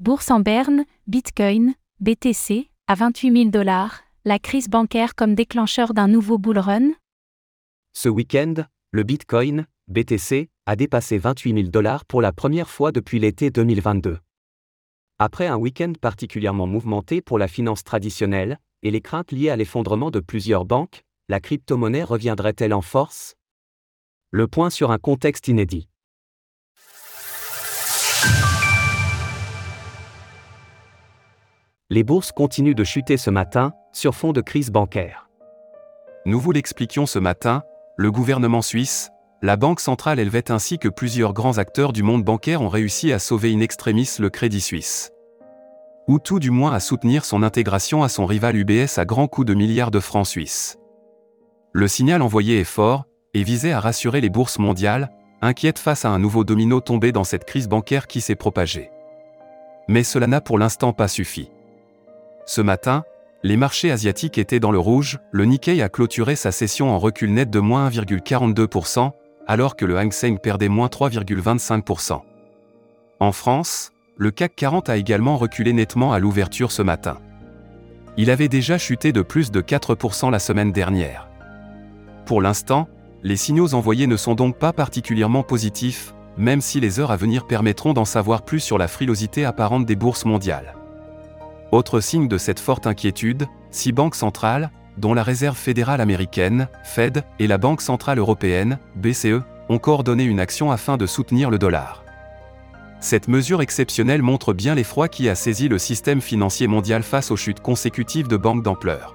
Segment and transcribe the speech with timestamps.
[0.00, 6.08] Bourse en berne, Bitcoin, BTC, à 28 000 dollars, la crise bancaire comme déclencheur d'un
[6.08, 6.92] nouveau bull run
[7.92, 8.54] Ce week-end,
[8.92, 14.16] le Bitcoin, BTC, a dépassé 28 000 dollars pour la première fois depuis l'été 2022.
[15.18, 20.10] Après un week-end particulièrement mouvementé pour la finance traditionnelle, et les craintes liées à l'effondrement
[20.10, 23.34] de plusieurs banques, la crypto-monnaie reviendrait-elle en force?
[24.30, 25.89] Le point sur un contexte inédit.
[31.92, 35.28] Les bourses continuent de chuter ce matin, sur fond de crise bancaire.
[36.24, 37.64] Nous vous l'expliquions ce matin,
[37.96, 39.10] le gouvernement suisse,
[39.42, 43.18] la Banque centrale helvète ainsi que plusieurs grands acteurs du monde bancaire ont réussi à
[43.18, 45.10] sauver in extremis le Crédit Suisse.
[46.06, 49.48] Ou tout du moins à soutenir son intégration à son rival UBS à grands coups
[49.48, 50.78] de milliards de francs suisses.
[51.72, 55.10] Le signal envoyé est fort, et visait à rassurer les bourses mondiales,
[55.42, 58.92] inquiètes face à un nouveau domino tombé dans cette crise bancaire qui s'est propagée.
[59.88, 61.50] Mais cela n'a pour l'instant pas suffi.
[62.50, 63.04] Ce matin,
[63.44, 67.32] les marchés asiatiques étaient dans le rouge, le Nikkei a clôturé sa session en recul
[67.32, 69.12] net de moins 1,42%,
[69.46, 72.22] alors que le Hang Seng perdait moins 3,25%.
[73.20, 77.18] En France, le CAC 40 a également reculé nettement à l'ouverture ce matin.
[78.16, 81.28] Il avait déjà chuté de plus de 4% la semaine dernière.
[82.26, 82.88] Pour l'instant,
[83.22, 87.46] les signaux envoyés ne sont donc pas particulièrement positifs, même si les heures à venir
[87.46, 90.74] permettront d'en savoir plus sur la frilosité apparente des bourses mondiales.
[91.72, 97.24] Autre signe de cette forte inquiétude, six banques centrales, dont la Réserve fédérale américaine, Fed,
[97.38, 102.04] et la Banque centrale européenne, BCE, ont coordonné une action afin de soutenir le dollar.
[102.98, 107.36] Cette mesure exceptionnelle montre bien l'effroi qui a saisi le système financier mondial face aux
[107.36, 109.14] chutes consécutives de banques d'ampleur.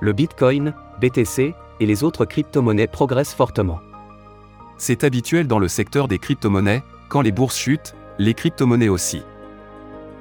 [0.00, 3.80] Le Bitcoin, BTC et les autres crypto-monnaies progressent fortement.
[4.76, 9.22] C'est habituel dans le secteur des crypto-monnaies, quand les bourses chutent, les crypto-monnaies aussi.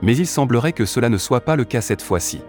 [0.05, 2.41] Mais il semblerait que cela ne soit pas le cas cette fois-ci.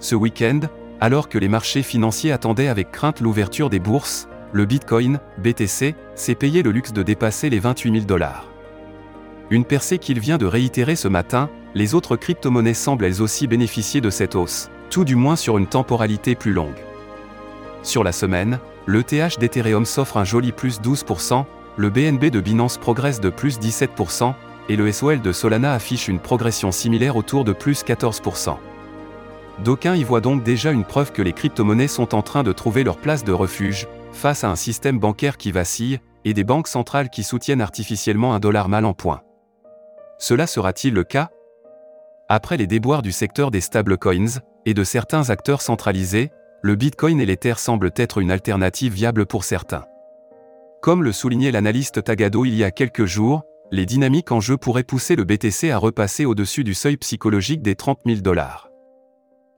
[0.00, 0.60] Ce week-end,
[0.98, 6.34] alors que les marchés financiers attendaient avec crainte l'ouverture des bourses, le Bitcoin, BTC, s'est
[6.34, 8.48] payé le luxe de dépasser les 28 000 dollars.
[9.50, 14.00] Une percée qu'il vient de réitérer ce matin, les autres crypto-monnaies semblent elles aussi bénéficier
[14.00, 16.82] de cette hausse, tout du moins sur une temporalité plus longue.
[17.82, 21.44] Sur la semaine, le TH d'Ethereum s'offre un joli plus 12%,
[21.76, 24.32] le BNB de Binance progresse de plus 17%,
[24.68, 28.56] et le SOL de Solana affiche une progression similaire autour de plus 14%.
[29.62, 32.82] D'aucuns y voient donc déjà une preuve que les crypto-monnaies sont en train de trouver
[32.82, 37.10] leur place de refuge, face à un système bancaire qui vacille, et des banques centrales
[37.10, 39.20] qui soutiennent artificiellement un dollar mal en point.
[40.18, 41.30] Cela sera-t-il le cas?
[42.28, 46.30] Après les déboires du secteur des stablecoins, et de certains acteurs centralisés,
[46.62, 49.84] le Bitcoin et l'Ether semblent être une alternative viable pour certains.
[50.80, 54.84] Comme le soulignait l'analyste Tagado il y a quelques jours, les dynamiques en jeu pourraient
[54.84, 58.68] pousser le BTC à repasser au-dessus du seuil psychologique des 30 000 dollars.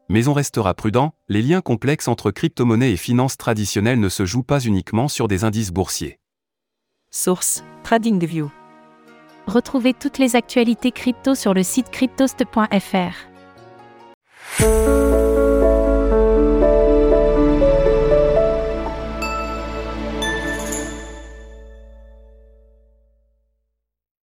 [0.08, 4.44] Mais on restera prudent, les liens complexes entre crypto-monnaies et finances traditionnelles ne se jouent
[4.44, 6.20] pas uniquement sur des indices boursiers.
[7.10, 8.50] Source TradingView.
[9.46, 13.26] Retrouvez toutes les actualités crypto sur le site cryptost.fr.